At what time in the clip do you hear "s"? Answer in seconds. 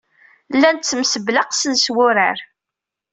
1.83-1.85